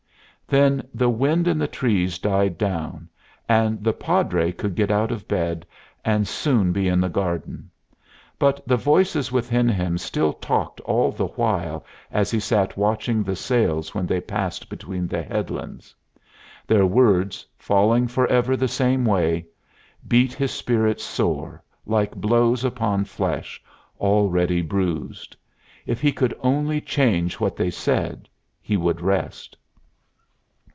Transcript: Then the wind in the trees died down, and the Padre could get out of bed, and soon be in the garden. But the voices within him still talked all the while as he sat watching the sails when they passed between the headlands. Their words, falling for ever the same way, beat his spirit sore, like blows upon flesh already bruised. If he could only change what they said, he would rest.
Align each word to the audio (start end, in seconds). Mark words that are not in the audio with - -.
Then 0.47 0.85
the 0.93 1.07
wind 1.07 1.47
in 1.47 1.57
the 1.59 1.65
trees 1.69 2.19
died 2.19 2.57
down, 2.57 3.07
and 3.47 3.81
the 3.85 3.93
Padre 3.93 4.51
could 4.51 4.75
get 4.75 4.91
out 4.91 5.09
of 5.09 5.25
bed, 5.25 5.65
and 6.03 6.27
soon 6.27 6.73
be 6.73 6.89
in 6.89 6.99
the 6.99 7.07
garden. 7.07 7.71
But 8.37 8.61
the 8.67 8.75
voices 8.75 9.31
within 9.31 9.69
him 9.69 9.97
still 9.97 10.33
talked 10.33 10.81
all 10.81 11.13
the 11.13 11.27
while 11.27 11.85
as 12.11 12.31
he 12.31 12.39
sat 12.41 12.75
watching 12.75 13.23
the 13.23 13.37
sails 13.37 13.95
when 13.95 14.05
they 14.05 14.19
passed 14.19 14.67
between 14.67 15.07
the 15.07 15.21
headlands. 15.23 15.95
Their 16.67 16.85
words, 16.85 17.45
falling 17.57 18.09
for 18.09 18.27
ever 18.27 18.57
the 18.57 18.67
same 18.67 19.05
way, 19.05 19.45
beat 20.05 20.33
his 20.33 20.51
spirit 20.51 20.99
sore, 20.99 21.63
like 21.85 22.13
blows 22.13 22.65
upon 22.65 23.05
flesh 23.05 23.63
already 24.01 24.61
bruised. 24.61 25.37
If 25.85 26.01
he 26.01 26.11
could 26.11 26.37
only 26.41 26.81
change 26.81 27.39
what 27.39 27.55
they 27.55 27.69
said, 27.69 28.27
he 28.61 28.75
would 28.75 28.99
rest. 28.99 29.55